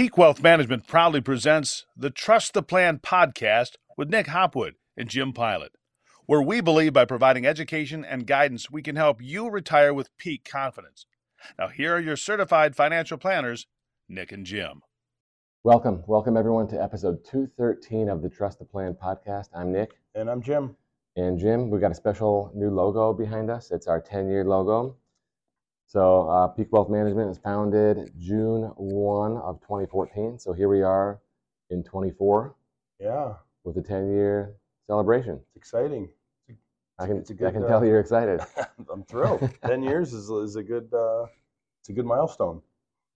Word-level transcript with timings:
Peak 0.00 0.16
Wealth 0.16 0.42
Management 0.42 0.86
proudly 0.86 1.20
presents 1.20 1.84
the 1.94 2.08
Trust 2.08 2.54
the 2.54 2.62
Plan 2.62 3.00
podcast 3.00 3.72
with 3.98 4.08
Nick 4.08 4.28
Hopwood 4.28 4.76
and 4.96 5.10
Jim 5.10 5.34
Pilat, 5.34 5.74
where 6.24 6.40
we 6.40 6.62
believe 6.62 6.94
by 6.94 7.04
providing 7.04 7.44
education 7.44 8.02
and 8.02 8.26
guidance, 8.26 8.70
we 8.70 8.80
can 8.80 8.96
help 8.96 9.20
you 9.20 9.50
retire 9.50 9.92
with 9.92 10.16
peak 10.16 10.48
confidence. 10.50 11.04
Now, 11.58 11.68
here 11.68 11.94
are 11.94 12.00
your 12.00 12.16
certified 12.16 12.74
financial 12.74 13.18
planners, 13.18 13.66
Nick 14.08 14.32
and 14.32 14.46
Jim. 14.46 14.80
Welcome, 15.64 16.02
welcome 16.06 16.38
everyone 16.38 16.68
to 16.68 16.82
episode 16.82 17.22
213 17.26 18.08
of 18.08 18.22
the 18.22 18.30
Trust 18.30 18.58
the 18.58 18.64
Plan 18.64 18.94
podcast. 18.94 19.48
I'm 19.54 19.70
Nick. 19.70 19.98
And 20.14 20.30
I'm 20.30 20.40
Jim. 20.40 20.76
And 21.16 21.38
Jim, 21.38 21.68
we've 21.68 21.82
got 21.82 21.92
a 21.92 21.94
special 21.94 22.50
new 22.54 22.70
logo 22.70 23.12
behind 23.12 23.50
us. 23.50 23.70
It's 23.70 23.86
our 23.86 24.00
10 24.00 24.30
year 24.30 24.46
logo. 24.46 24.96
So, 25.90 26.28
uh, 26.28 26.46
Peak 26.46 26.68
Wealth 26.70 26.88
Management 26.88 27.26
was 27.30 27.38
founded 27.38 28.12
June 28.16 28.70
1 28.76 29.36
of 29.38 29.60
2014. 29.62 30.38
So, 30.38 30.52
here 30.52 30.68
we 30.68 30.82
are 30.82 31.20
in 31.70 31.82
24 31.82 32.54
Yeah, 33.00 33.34
with 33.64 33.76
a 33.76 33.82
10 33.82 34.12
year 34.12 34.54
celebration. 34.86 35.40
it's 35.48 35.56
exciting. 35.56 36.08
I 37.00 37.08
can, 37.08 37.16
it's 37.16 37.30
a 37.30 37.32
I 37.32 37.36
good, 37.38 37.52
can 37.54 37.64
uh, 37.64 37.66
tell 37.66 37.84
you're 37.84 37.98
excited. 37.98 38.40
I'm 38.92 39.02
thrilled. 39.02 39.40
Ten 39.66 39.82
years 39.82 40.12
is, 40.12 40.30
is 40.30 40.54
a 40.54 40.62
good 40.62 40.94
uh, 40.94 41.24
it's 41.80 41.88
a 41.88 41.92
good 41.92 42.06
milestone. 42.06 42.62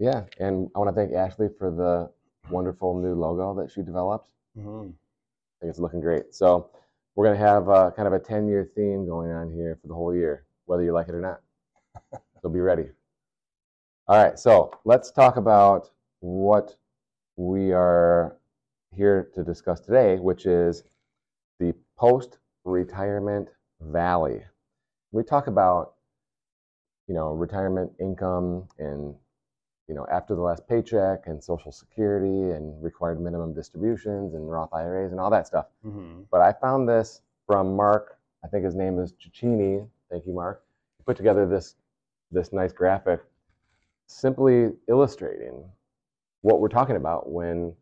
Yeah, 0.01 0.25
and 0.41 0.69
I 0.75 0.81
want 0.81 0.93
to 0.93 1.01
thank 1.01 1.13
Ashley 1.15 1.51
for 1.57 1.71
the 1.71 2.11
wonderful 2.53 2.99
new 3.01 3.15
logo 3.15 3.55
that 3.63 3.71
she 3.71 3.83
developed. 3.83 4.31
hmm 4.57 4.89
I 4.89 5.61
think 5.61 5.71
it's 5.71 5.79
looking 5.79 6.01
great. 6.01 6.35
So 6.35 6.71
we're 7.15 7.27
going 7.27 7.39
to 7.39 7.47
have 7.47 7.69
uh, 7.69 7.93
kind 7.95 8.09
of 8.09 8.15
a 8.15 8.19
10 8.19 8.49
year 8.49 8.69
theme 8.75 9.07
going 9.07 9.31
on 9.31 9.53
here 9.53 9.79
for 9.81 9.87
the 9.87 9.95
whole 9.95 10.13
year, 10.13 10.45
whether 10.65 10.83
you 10.83 10.93
like 10.93 11.09
it 11.09 11.15
or 11.15 11.21
not. 11.21 11.41
so 12.45 12.51
be 12.51 12.61
ready. 12.61 12.85
All 14.07 14.23
right, 14.23 14.39
so 14.39 14.71
let's 14.85 15.11
talk 15.11 15.39
about 15.39 15.91
what 16.21 16.77
we 17.37 17.73
are 17.73 18.37
here 18.95 19.31
to 19.35 19.43
discuss 19.43 19.81
today, 19.81 20.17
which 20.17 20.45
is 20.45 20.83
the 21.59 21.75
post 21.97 22.37
retirement 22.67 23.49
valley. 23.81 24.43
We 25.11 25.23
talk 25.23 25.47
about, 25.47 25.95
you 27.09 27.15
know, 27.15 27.33
retirement 27.33 27.93
income 27.99 28.69
and 28.79 29.15
you 29.89 29.95
know, 29.95 30.07
after 30.11 30.35
the 30.35 30.41
last 30.41 30.67
paycheck 30.69 31.27
and 31.27 31.43
Social 31.43 31.73
Security 31.73 32.55
and 32.57 32.83
required 32.83 33.21
minimum 33.21 33.55
distributions 33.55 34.35
and 34.35 34.51
Roth 34.51 34.73
IRAs 34.73 35.13
and 35.13 35.21
all 35.21 35.31
that 35.31 35.47
stuff. 35.47 35.67
hmm 35.83 36.23
But 36.31 36.43
I 36.43 36.53
found 36.53 36.89
this 36.89 37.23
from 37.47 37.75
Mark. 37.75 38.19
I 38.45 38.49
think 38.49 38.65
his 38.67 38.75
name 38.75 38.99
is 38.99 39.15
Cicchini. 39.15 39.87
Thank 40.11 40.27
you, 40.27 40.35
Mark. 40.35 40.63
He 40.99 41.05
put 41.05 41.17
together 41.19 41.47
this 41.47 41.77
this 42.35 42.53
nice 42.53 42.73
graphic, 42.73 43.21
simply 44.07 44.73
illustrating 44.89 45.65
what 46.43 46.61
we're 46.61 46.69
talking 46.69 46.97
about 46.97 47.31
when 47.31 47.73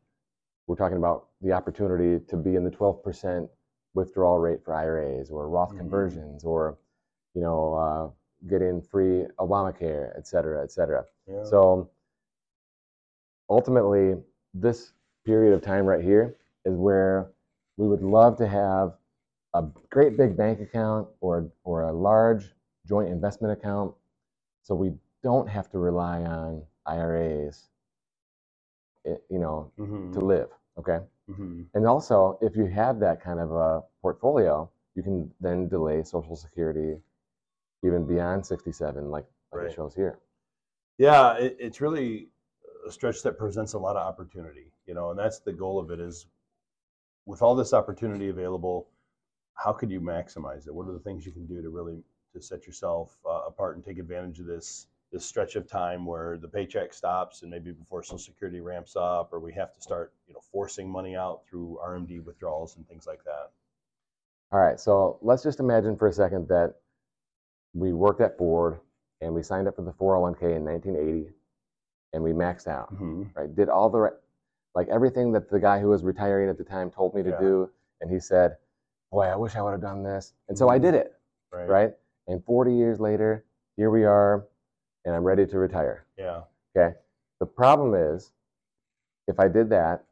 we're 0.69 0.77
talking 0.77 0.99
about 0.99 1.27
the 1.41 1.51
opportunity 1.53 2.25
to 2.27 2.37
be 2.37 2.55
in 2.55 2.63
the 2.63 2.71
12% 2.71 3.49
withdrawal 3.95 4.39
rate 4.39 4.63
for 4.65 4.75
IRAs 4.75 5.31
or 5.31 5.49
Roth 5.49 5.73
Mhm. 5.73 5.79
conversions 5.79 6.45
or, 6.45 6.79
you 7.35 7.43
know, 7.43 7.75
uh, 7.75 8.11
getting 8.47 8.81
free 8.81 9.27
Obamacare, 9.39 10.17
et 10.17 10.27
cetera, 10.27 10.63
et 10.63 10.71
cetera. 10.71 11.05
Yeah. 11.27 11.43
So 11.45 11.91
ultimately, 13.51 14.23
this 14.55 14.93
period 15.25 15.55
of 15.55 15.63
time 15.63 15.87
right 15.87 16.03
here 16.03 16.37
is 16.65 16.77
where 16.77 17.33
we 17.77 17.89
would 17.89 18.03
love 18.03 18.37
to 18.37 18.47
have 18.47 18.97
a 19.55 19.63
great 19.91 20.17
big 20.17 20.37
bank 20.37 20.61
account 20.61 21.09
or, 21.21 21.51
or 21.65 21.83
a 21.83 21.93
large 21.93 22.55
joint 22.87 23.09
investment 23.11 23.53
account 23.53 23.95
so 24.63 24.75
we 24.75 24.93
don't 25.23 25.49
have 25.49 25.71
to 25.71 25.79
rely 25.79 26.23
on 26.23 26.63
IRAs, 26.87 27.69
eh, 29.07 29.17
you 29.31 29.39
know, 29.39 29.71
hmm 29.77 30.13
to 30.13 30.21
live, 30.21 30.49
okay? 30.79 31.01
hmm 31.27 31.63
And 31.75 31.87
also, 31.87 32.39
if 32.41 32.57
you 32.57 32.67
have 32.67 33.01
that 33.01 33.23
kind 33.23 33.41
of 33.41 33.53
a 33.53 33.83
portfolio, 34.01 34.71
you 34.95 35.03
can 35.03 35.31
then 35.41 35.69
delay 35.69 36.03
Social 36.03 36.37
Security 36.37 37.01
even 37.85 38.07
beyond 38.07 38.47
67, 38.47 39.11
like, 39.11 39.25
like 39.53 39.63
Right. 39.63 39.71
it 39.71 39.75
shows 39.75 39.95
here. 39.95 40.19
Yeah, 40.99 41.35
it, 41.39 41.57
it's 41.59 41.81
really 41.81 42.29
a 42.87 42.93
stretch 42.93 43.23
that 43.23 43.39
presents 43.39 43.73
a 43.73 43.79
lot 43.79 43.97
of 43.97 44.07
opportunity, 44.07 44.73
you 44.87 44.95
know, 44.95 45.11
and 45.11 45.19
that's 45.19 45.41
the 45.41 45.53
goal 45.53 45.79
of 45.79 45.91
it 45.91 46.01
is 46.01 46.27
with 47.27 47.43
all 47.43 47.55
this 47.55 47.73
opportunity 47.73 48.29
available, 48.29 48.89
how 49.55 49.73
could 49.73 49.91
you 49.91 50.01
maximize 50.01 50.67
it? 50.67 50.75
What 50.75 50.89
are 50.89 50.93
the 50.93 50.99
things 51.01 51.25
you 51.25 51.33
can 51.33 51.47
do 51.47 51.63
to 51.63 51.71
really 51.71 52.03
to 52.33 52.41
set 52.43 52.67
yourself 52.67 53.17
uh, 53.27 53.43
apart 53.47 53.77
and 53.77 53.85
take 53.85 53.99
advantage 53.99 54.41
of 54.41 54.47
this 54.47 54.87
this 55.13 55.27
stretch 55.27 55.57
of 55.57 55.67
time 55.69 56.07
where 56.07 56.39
the 56.39 56.49
paycheck 56.49 56.95
stops 56.95 57.43
and 57.43 57.51
maybe 57.51 57.71
before 57.71 58.03
Social 58.03 58.17
Security 58.19 58.61
ramps 58.61 58.97
up, 58.97 59.31
or 59.31 59.41
we 59.41 59.53
have 59.53 59.71
to 59.75 59.81
start, 59.83 60.11
you 60.27 60.33
know, 60.33 60.41
forcing 60.51 60.89
money 60.89 61.15
out 61.15 61.43
through 61.47 61.79
RMD 61.85 62.25
withdrawals 62.25 62.77
and 62.77 62.89
things 62.89 63.07
like 63.07 63.23
that. 63.25 63.51
All 64.53 64.59
right, 64.59 64.81
so 64.81 65.19
let's 65.21 65.43
just 65.43 65.61
imagine 65.61 65.99
for 65.99 66.09
a 66.09 66.13
second 66.15 66.49
that 66.49 66.77
we 67.75 67.93
worked 67.93 68.23
at 68.23 68.39
Ford 68.39 68.81
and 69.21 69.35
we 69.35 69.43
signed 69.43 69.69
up 69.69 69.77
for 69.77 69.83
the 69.83 69.93
401k 69.93 70.57
in 70.57 70.65
1980 70.65 71.29
and 72.15 72.23
we 72.23 72.33
maxed 72.33 72.67
out, 72.67 72.91
Mm-hmm. 72.95 73.25
right? 73.35 73.55
Did 73.55 73.69
all 73.69 73.91
the 73.91 74.01
right, 74.01 74.13
like 74.75 74.89
everything 74.89 75.33
that 75.33 75.51
the 75.51 75.61
guy 75.61 75.79
who 75.79 75.89
was 75.89 76.03
retiring 76.03 76.49
at 76.49 76.57
the 76.57 76.65
time 76.65 76.91
told 76.91 77.15
me 77.15 77.23
to 77.23 77.31
Yeah. 77.31 77.39
do. 77.39 77.71
And 78.01 78.11
he 78.11 78.19
said, 78.19 78.57
Boy, 79.11 79.25
I 79.27 79.37
wish 79.37 79.57
I 79.57 79.61
would 79.63 79.73
have 79.73 79.83
done 79.83 80.03
this. 80.03 80.33
And 80.49 80.57
so 80.57 80.71
I 80.71 80.79
did 80.79 80.95
it, 80.95 81.13
Right. 81.53 81.69
right? 81.69 81.95
And 82.29 82.45
40 82.45 82.75
years 82.75 83.01
later, 83.01 83.45
here 83.77 83.91
we 83.91 84.05
are, 84.05 84.47
and 85.05 85.15
I'm 85.15 85.25
ready 85.25 85.47
to 85.47 85.59
retire. 85.59 86.07
Yeah. 86.17 86.43
Okay. 86.77 86.95
The 87.41 87.47
problem 87.47 87.95
is, 87.95 88.33
if 89.29 89.41
I 89.41 89.49
did 89.49 89.69
that, 89.71 90.05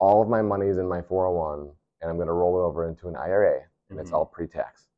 all 0.00 0.22
of 0.22 0.28
my 0.28 0.42
money 0.42 0.66
is 0.66 0.78
in 0.78 0.88
my 0.88 1.00
401 1.02 1.70
and 2.00 2.10
I'm 2.10 2.16
going 2.16 2.26
to 2.26 2.32
roll 2.32 2.58
it 2.58 2.64
over 2.64 2.88
into 2.88 3.08
an 3.08 3.16
IRA 3.16 3.60
and 3.90 3.98
it's 4.00 4.10
Mhm. 4.10 4.14
all 4.14 4.26
pre 4.26 4.46
tax. 4.46 4.88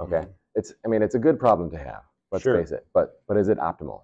Okay. 0.00 0.26
It's, 0.54 0.74
I 0.84 0.88
mean, 0.88 1.02
it's 1.02 1.14
a 1.14 1.18
good 1.18 1.38
problem 1.38 1.70
to 1.70 1.78
have. 1.78 2.04
Let's 2.30 2.42
Sure. 2.42 2.56
face 2.56 2.72
it. 2.72 2.86
But, 2.92 3.22
but 3.26 3.36
is 3.36 3.48
it 3.48 3.58
optimal? 3.58 4.02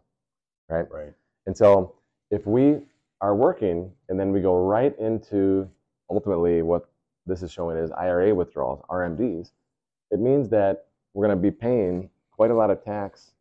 Right. 0.69 0.91
Right. 0.91 1.15
And 1.47 1.57
so 1.57 1.95
if 2.31 2.47
we 2.47 2.87
are 3.21 3.35
working 3.35 3.95
and 4.09 4.19
then 4.21 4.33
we 4.33 4.41
go 4.41 4.57
right 4.67 4.97
into 4.99 5.69
ultimately 6.11 6.63
what 6.63 6.89
this 7.27 7.43
is 7.43 7.51
showing 7.51 7.77
is 7.79 7.91
IRA 7.93 8.35
withdrawals, 8.35 8.83
RMDs, 8.89 9.53
it 10.11 10.21
means 10.21 10.49
that 10.51 10.87
we're 11.15 11.27
going 11.27 11.37
to 11.37 11.43
be 11.43 11.51
paying 11.51 12.11
quite 12.31 12.51
a 12.51 12.55
lot 12.55 12.71
of 12.71 12.85
tax 12.85 13.33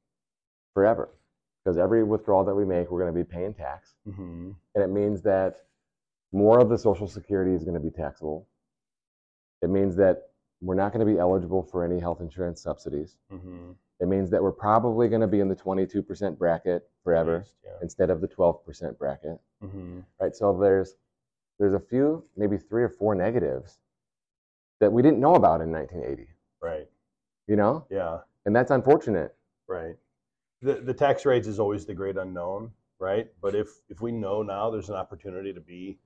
forever 0.73 1.09
because 1.63 1.77
every 1.77 2.03
withdrawal 2.03 2.43
that 2.45 2.55
we 2.55 2.65
make, 2.65 2.89
we're 2.91 2.99
going 3.01 3.13
to 3.13 3.17
be 3.17 3.23
paying 3.23 3.53
tax. 3.53 3.93
Mm-hmm. 4.07 4.51
And 4.75 4.83
it 4.83 4.89
means 4.89 5.21
that 5.23 5.57
more 6.31 6.59
of 6.59 6.69
the 6.69 6.77
Social 6.77 7.07
Security 7.07 7.53
is 7.53 7.63
going 7.63 7.73
to 7.75 7.79
be 7.79 7.89
taxable. 7.89 8.47
It 9.61 9.69
means 9.69 9.95
that 9.97 10.29
we're 10.61 10.75
not 10.75 10.93
going 10.93 11.05
to 11.05 11.11
be 11.11 11.19
eligible 11.19 11.63
for 11.63 11.83
any 11.83 11.99
health 11.99 12.21
insurance 12.21 12.61
subsidies. 12.61 13.17
Mm-hmm. 13.31 13.71
It 13.99 14.07
means 14.07 14.29
that 14.31 14.41
we're 14.43 14.51
probably 14.51 15.07
going 15.07 15.21
to 15.21 15.27
be 15.27 15.39
in 15.39 15.47
the 15.47 15.55
22% 15.55 16.37
bracket 16.37 16.89
forever 17.03 17.45
Yeah. 17.63 17.71
instead 17.81 18.09
of 18.09 18.21
the 18.21 18.27
12% 18.27 18.97
bracket, 18.97 19.39
Mm-hmm. 19.63 19.99
right? 20.19 20.35
So 20.35 20.57
there's 20.59 20.95
there's 21.59 21.73
a 21.75 21.79
few, 21.79 22.25
maybe 22.35 22.57
three 22.57 22.83
or 22.83 22.89
four 22.89 23.13
negatives 23.15 23.77
that 24.81 24.91
we 24.91 25.01
didn't 25.01 25.19
know 25.21 25.35
about 25.35 25.61
in 25.61 25.71
1980, 25.71 26.27
Right. 26.61 26.87
You 27.47 27.55
know? 27.55 27.85
Yeah. 27.89 28.19
And 28.45 28.55
that's 28.55 28.71
unfortunate. 28.71 29.35
Right. 29.67 29.95
The 30.61 30.75
the 30.75 30.93
tax 30.93 31.25
rates 31.25 31.47
is 31.47 31.59
always 31.59 31.85
the 31.85 31.93
great 31.93 32.17
unknown, 32.17 32.71
right? 32.99 33.27
But 33.41 33.55
if 33.55 33.67
if 33.89 34.01
we 34.01 34.11
know 34.11 34.43
now 34.43 34.69
there's 34.69 34.89
an 34.89 34.95
opportunity 34.95 35.53
to 35.53 35.61
be 35.61 35.97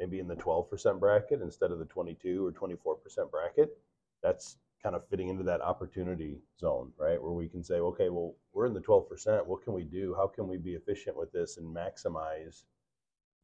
maybe 0.00 0.18
in 0.18 0.26
the 0.26 0.34
12% 0.34 0.98
bracket 0.98 1.40
instead 1.40 1.70
of 1.70 1.78
the 1.78 1.84
22 1.84 2.46
or 2.46 2.52
24% 2.52 3.30
bracket, 3.30 3.78
that's 4.22 4.56
kind 4.82 4.96
of 4.96 5.06
fitting 5.08 5.28
into 5.28 5.44
that 5.44 5.60
opportunity 5.60 6.38
zone, 6.58 6.92
right? 6.98 7.20
Where 7.22 7.32
we 7.32 7.48
can 7.48 7.62
say, 7.62 7.76
okay, 7.76 8.10
well, 8.10 8.34
we're 8.52 8.66
in 8.66 8.74
the 8.74 8.80
12%. 8.80 9.46
What 9.46 9.62
can 9.62 9.72
we 9.72 9.84
do? 9.84 10.14
How 10.16 10.26
can 10.26 10.48
we 10.48 10.58
be 10.58 10.74
efficient 10.74 11.16
with 11.16 11.32
this 11.32 11.56
and 11.56 11.74
maximize 11.74 12.64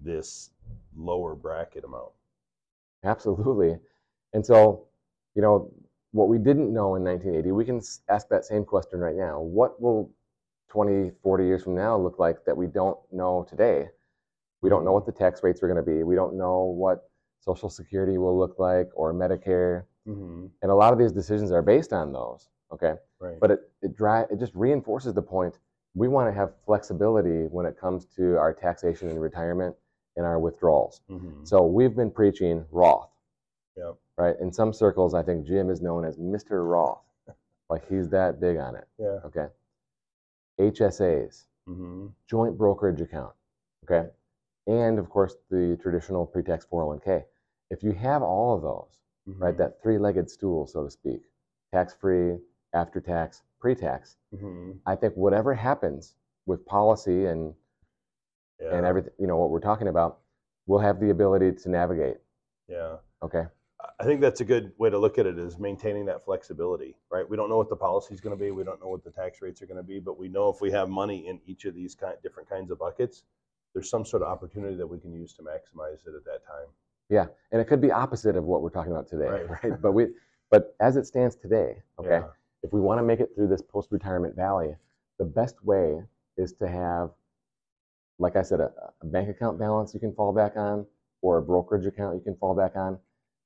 this 0.01 0.51
lower 0.97 1.35
bracket 1.35 1.85
amount? 1.85 2.11
Absolutely. 3.05 3.79
And 4.35 4.45
so, 4.45 4.87
you 5.35 5.41
know, 5.43 5.73
what 6.13 6.29
we 6.29 6.39
didn't 6.39 6.73
know 6.73 6.97
in 6.97 7.05
1980, 7.05 7.53
we 7.53 7.65
can 7.65 7.81
ask 8.09 8.29
that 8.29 8.45
same 8.45 8.65
question 8.65 9.01
right 9.01 9.17
now. 9.17 9.41
What 9.41 9.81
will 9.81 10.11
20, 10.69 11.13
40 11.23 11.45
years 11.45 11.63
from 11.63 11.75
now 11.75 11.97
look 11.97 12.19
like 12.19 12.45
that 12.47 12.57
we 12.57 12.67
don't 12.67 12.99
know 13.13 13.47
today? 13.49 13.89
We 14.63 14.69
don't 14.69 14.85
know 14.85 14.93
what 14.93 15.07
the 15.07 15.13
tax 15.13 15.43
rates 15.43 15.63
are 15.63 15.69
going 15.69 15.85
to 15.85 15.91
be. 15.91 16.03
We 16.03 16.15
don't 16.15 16.37
know 16.37 16.65
what 16.65 17.09
Social 17.41 17.71
Security 17.71 18.19
will 18.19 18.39
look 18.39 18.59
like 18.59 18.91
or 18.95 19.15
Medicare. 19.15 19.85
Mm-hmm. 20.07 20.47
And 20.63 20.71
a 20.71 20.75
lot 20.75 20.93
of 20.93 20.99
these 20.99 21.13
decisions 21.13 21.53
are 21.53 21.63
based 21.63 21.93
on 21.93 22.13
those. 22.13 22.49
Okay. 22.73 22.95
Right. 23.19 23.39
But 23.41 23.51
it, 23.53 23.61
it, 23.83 23.97
dri- 23.97 24.27
it 24.31 24.39
just 24.39 24.55
reinforces 24.55 25.15
the 25.15 25.23
point 25.23 25.59
we 25.95 26.09
want 26.09 26.29
to 26.29 26.39
have 26.39 26.53
flexibility 26.65 27.47
when 27.51 27.67
it 27.67 27.79
comes 27.79 28.05
to 28.17 28.37
our 28.37 28.53
taxation 28.53 29.09
and 29.09 29.21
retirement 29.21 29.75
and 30.17 30.27
our 30.27 30.39
withdrawals. 30.39 31.01
mm-hmm. 31.11 31.45
So 31.45 31.65
we've 31.65 31.97
been 31.97 32.11
preaching 32.11 32.65
Roth. 32.71 33.09
Yep. 33.77 33.97
Right. 34.21 34.37
In 34.39 34.53
some 34.53 34.73
circles, 34.75 35.15
I 35.15 35.23
think 35.23 35.47
Jim 35.47 35.71
is 35.71 35.81
known 35.81 36.05
as 36.05 36.19
Mr. 36.19 36.69
Roth. 36.71 37.01
like 37.71 37.87
he's 37.89 38.09
that 38.09 38.41
big 38.41 38.57
on 38.59 38.75
it. 38.75 38.87
yeah. 38.99 39.21
Okay. 39.25 39.47
HSAs, 40.59 41.45
Mm-hmm. 41.69 42.07
joint 42.29 42.59
brokerage 42.59 43.01
account. 43.01 43.33
Okay. 43.85 44.09
and 44.67 44.99
of 44.99 45.09
course 45.09 45.37
the 45.51 45.79
traditional 45.81 46.27
pre-tax 46.27 46.67
401k. 46.71 47.25
If 47.71 47.83
you 47.83 47.93
have 47.93 48.23
all 48.23 48.55
of 48.57 48.63
those, 48.63 49.01
right, 49.39 49.55
Mhm. 49.55 49.59
that 49.59 49.83
three-legged 49.83 50.29
stool, 50.31 50.67
so 50.67 50.85
to 50.85 50.91
speak, 50.91 51.23
tax-free, 51.73 52.39
after-tax, 52.75 53.43
pre-tax, 53.59 54.17
Mhm. 54.35 54.81
I 54.85 54.97
think 54.97 55.17
whatever 55.17 55.55
happens 55.55 56.15
with 56.47 56.65
policy 56.67 57.27
and 57.27 57.55
Yeah. 58.59 58.75
and 58.77 58.85
everything, 58.85 59.15
you 59.19 59.27
know, 59.27 59.39
what 59.39 59.51
we're 59.51 59.61
talking 59.61 59.89
about, 59.89 60.19
we'll 60.67 60.81
have 60.81 61.01
the 61.01 61.11
ability 61.11 61.53
to 61.53 61.69
navigate. 61.71 62.19
Yeah. 62.69 62.99
Okay. 63.23 63.47
I 63.99 64.05
think 64.05 64.21
that's 64.21 64.41
a 64.41 64.45
good 64.45 64.73
way 64.79 64.91
to 64.91 64.99
look 64.99 65.19
at 65.19 65.27
it 65.27 65.39
is 65.39 65.59
maintaining 65.59 66.07
that 66.07 66.25
flexibility, 66.25 66.97
right? 67.11 67.29
We 67.29 67.37
don't 67.37 67.49
know 67.49 67.57
what 67.57 67.69
the 67.69 67.77
policy 67.77 68.15
is 68.15 68.21
going 68.21 68.37
to 68.37 68.43
be. 68.43 68.51
We 68.51 68.65
don't 68.65 68.81
know 68.81 68.89
what 68.89 69.05
the 69.05 69.11
tax 69.11 69.41
rates 69.43 69.63
are 69.63 69.67
going 69.67 69.77
to 69.77 69.83
be, 69.83 69.99
but 70.01 70.19
we 70.19 70.29
know 70.29 70.49
if 70.49 70.61
we 70.61 70.71
have 70.71 70.89
money 70.89 71.27
in 71.29 71.41
each 71.47 71.65
of 71.65 71.75
these 71.75 71.95
kind, 71.95 72.15
different 72.23 72.49
kinds 72.49 72.71
of 72.71 72.79
buckets, 72.79 73.25
there's 73.75 73.89
some 73.89 74.05
sort 74.05 74.23
of 74.23 74.29
opportunity 74.29 74.75
that 74.77 74.87
we 74.87 74.99
can 74.99 75.13
use 75.13 75.33
to 75.35 75.43
maximize 75.43 76.07
it 76.07 76.15
at 76.17 76.25
that 76.25 76.45
time. 76.47 76.67
Yeah, 77.09 77.27
and 77.53 77.61
it 77.61 77.67
could 77.67 77.81
be 77.81 77.91
opposite 77.91 78.37
of 78.37 78.45
what 78.45 78.63
we're 78.63 78.71
talking 78.71 78.93
about 78.93 79.09
today, 79.09 79.29
Right. 79.29 79.65
right? 79.65 79.81
But 79.83 79.93
we, 79.93 80.09
but 80.51 80.75
as 80.81 80.97
it 80.97 81.07
stands 81.07 81.37
today, 81.37 81.83
okay, 81.99 82.09
Yeah. 82.09 82.25
if 82.63 82.73
we 82.73 82.81
want 82.81 82.99
to 82.99 83.03
make 83.05 83.21
it 83.21 83.31
through 83.35 83.49
this 83.49 83.63
post-retirement 83.63 84.35
valley, 84.35 84.77
the 85.19 85.25
best 85.25 85.63
way 85.65 86.03
is 86.37 86.53
to 86.55 86.69
have, 86.69 87.11
like 88.19 88.37
I 88.37 88.43
said, 88.43 88.61
a, 88.61 88.73
a 89.03 89.07
bank 89.07 89.29
account 89.29 89.59
balance 89.59 89.95
you 89.95 90.01
can 90.01 90.13
fall 90.15 90.33
back 90.33 90.57
on, 90.57 90.87
or 91.23 91.39
a 91.39 91.43
brokerage 91.43 91.87
account 91.87 92.15
you 92.17 92.23
can 92.23 92.37
fall 92.37 92.55
back 92.55 92.77
on. 92.77 92.99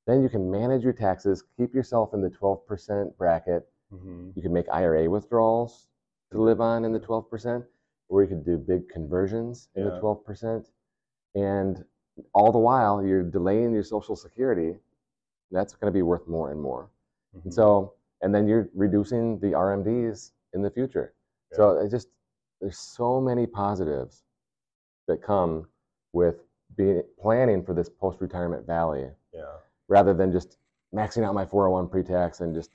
Then 0.06 0.22
you 0.22 0.28
can 0.28 0.50
manage 0.50 0.82
your 0.82 0.92
taxes, 0.92 1.44
keep 1.56 1.74
yourself 1.74 2.12
in 2.12 2.20
the 2.20 2.30
12% 2.30 3.16
bracket. 3.16 3.66
hmm 3.90 4.30
You 4.34 4.42
can 4.42 4.52
make 4.52 4.66
IRA 4.70 5.08
withdrawals 5.08 5.88
to 6.32 6.42
live 6.42 6.60
on 6.60 6.84
in 6.84 6.92
the 6.92 7.00
12%, 7.00 7.64
or 8.08 8.22
you 8.22 8.28
could 8.28 8.44
do 8.44 8.58
big 8.58 8.88
conversions 8.88 9.68
in 9.74 9.84
the 9.84 10.00
12%. 10.00 10.66
And 11.34 11.84
all 12.32 12.52
the 12.52 12.58
while, 12.58 13.04
you're 13.04 13.22
delaying 13.22 13.72
your 13.72 13.82
Social 13.82 14.14
Security. 14.16 14.76
That's 15.50 15.74
going 15.74 15.92
to 15.92 15.96
be 15.96 16.02
worth 16.02 16.26
more 16.28 16.50
and 16.50 16.60
more. 16.60 16.90
Mm-hmm. 17.36 17.48
And 17.48 17.54
so, 17.54 17.94
and 18.20 18.34
then 18.34 18.46
you're 18.46 18.68
reducing 18.74 19.38
the 19.40 19.52
RMDs 19.52 20.32
in 20.52 20.62
the 20.62 20.70
future. 20.70 21.14
So 21.52 21.78
it 21.78 21.90
just, 21.90 22.08
there's 22.60 22.78
so 22.78 23.20
many 23.20 23.46
positives 23.46 24.24
that 25.06 25.22
come 25.22 25.68
with 26.12 26.36
being 26.76 27.02
planning 27.20 27.64
for 27.64 27.74
this 27.74 27.88
post-retirement 27.88 28.66
valley 28.66 29.06
yeah. 29.32 29.42
Rather 29.88 30.14
than 30.14 30.32
just 30.32 30.56
maxing 30.94 31.24
out 31.24 31.34
my 31.34 31.44
401 31.44 31.88
pre-tax 31.88 32.40
and 32.40 32.54
just 32.54 32.70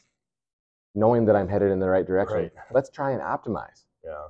knowing 0.95 1.25
that 1.25 1.35
I'm 1.35 1.47
headed 1.47 1.71
in 1.71 1.79
the 1.79 1.87
right 1.87 2.05
direction. 2.05 2.37
Right. 2.37 2.51
Let's 2.71 2.89
try 2.89 3.11
and 3.11 3.21
optimize. 3.21 3.85
Yeah. 4.03 4.27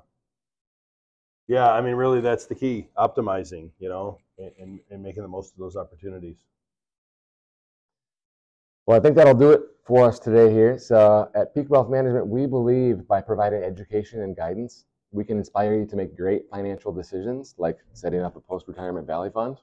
Yeah, 1.48 1.72
I 1.72 1.82
mean, 1.82 1.96
really, 1.96 2.22
that's 2.22 2.46
the 2.46 2.54
key: 2.54 2.90
optimizing, 2.96 3.72
you 3.80 3.90
know, 3.90 4.20
and, 4.38 4.52
and, 4.60 4.80
and 4.92 5.02
making 5.02 5.24
the 5.24 5.30
most 5.30 5.54
of 5.54 5.58
those 5.58 5.76
opportunities. 5.76 6.38
Well, 8.86 8.98
I 8.98 9.02
think 9.02 9.16
that'll 9.16 9.34
do 9.34 9.52
it 9.52 9.62
for 9.86 10.08
us 10.08 10.20
today 10.20 10.54
here. 10.54 10.78
So 10.78 11.30
at 11.34 11.56
Peak 11.56 11.70
Wealth 11.70 11.90
Management, 11.90 12.28
we 12.28 12.46
believe 12.46 13.08
by 13.08 13.22
providing 13.22 13.64
education 13.64 14.22
and 14.22 14.36
guidance, 14.36 14.86
we 15.12 15.24
can 15.24 15.38
inspire 15.38 15.76
you 15.76 15.86
to 15.88 15.96
make 15.96 16.16
great 16.16 16.44
financial 16.52 16.92
decisions 16.92 17.56
like 17.58 17.78
setting 17.94 18.22
up 18.22 18.36
a 18.36 18.40
post-retirement 18.40 19.08
valley 19.08 19.32
fund. 19.32 19.58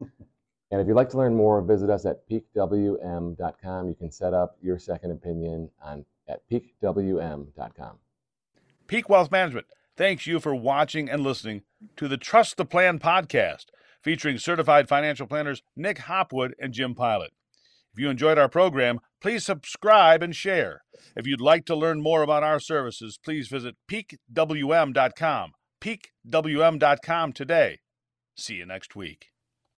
and 0.70 0.80
if 0.80 0.86
you'd 0.86 0.94
like 0.94 1.10
to 1.10 1.18
learn 1.18 1.34
more, 1.34 1.60
visit 1.62 1.90
us 1.90 2.06
at 2.06 2.28
peakwm.com. 2.28 3.88
You 3.88 3.94
can 3.94 4.10
set 4.10 4.34
up 4.34 4.56
your 4.62 4.78
second 4.78 5.10
opinion 5.10 5.70
on 5.82 6.04
at 6.28 6.48
peakwm.com. 6.48 7.96
Peak 8.86 9.08
Wealth 9.08 9.30
Management 9.30 9.66
thanks 9.96 10.26
you 10.26 10.40
for 10.40 10.54
watching 10.54 11.10
and 11.10 11.22
listening 11.22 11.62
to 11.96 12.08
the 12.08 12.16
Trust 12.16 12.56
the 12.56 12.64
Plan 12.64 12.98
podcast 12.98 13.66
featuring 14.02 14.38
certified 14.38 14.88
financial 14.88 15.26
planners 15.26 15.62
Nick 15.76 15.98
Hopwood 15.98 16.54
and 16.58 16.72
Jim 16.72 16.94
Pilat. 16.94 17.30
If 17.92 17.98
you 17.98 18.08
enjoyed 18.08 18.38
our 18.38 18.48
program, 18.48 19.00
please 19.20 19.44
subscribe 19.44 20.22
and 20.22 20.34
share. 20.34 20.82
If 21.16 21.26
you'd 21.26 21.40
like 21.40 21.66
to 21.66 21.76
learn 21.76 22.00
more 22.00 22.22
about 22.22 22.44
our 22.44 22.60
services, 22.60 23.18
please 23.22 23.48
visit 23.48 23.74
peakwm.com. 23.90 25.52
peakwm.com 25.80 27.32
today. 27.32 27.80
See 28.36 28.54
you 28.54 28.66
next 28.66 28.94
week. 28.94 29.26